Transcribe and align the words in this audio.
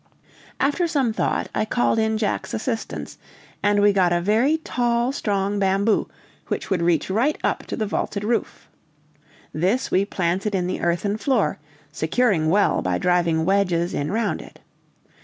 After 0.59 0.87
some 0.87 1.13
thought, 1.13 1.47
I 1.53 1.63
called 1.63 1.99
in 1.99 2.17
Jack's 2.17 2.55
assistance, 2.55 3.19
and 3.61 3.83
we 3.83 3.93
got 3.93 4.11
a 4.11 4.19
very 4.19 4.57
tall, 4.57 5.11
strong 5.11 5.59
bamboo, 5.59 6.09
which 6.47 6.71
would 6.71 6.81
reach 6.81 7.11
right 7.11 7.37
up 7.43 7.67
to 7.67 7.75
the 7.75 7.85
vaulted 7.85 8.23
roof. 8.23 8.67
This 9.53 9.91
we 9.91 10.05
planted 10.05 10.55
in 10.55 10.65
the 10.65 10.81
earthen 10.81 11.17
floor, 11.17 11.59
securing 11.91 12.49
well 12.49 12.81
by 12.81 12.97
driving 12.97 13.45
wedges 13.45 13.93
in 13.93 14.11
round 14.11 14.41
it. 14.41 14.59